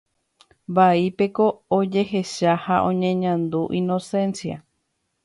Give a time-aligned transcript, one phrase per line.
[0.77, 1.45] Vaípeko
[1.79, 4.57] ojehecha ha oñeñandu Inocencia.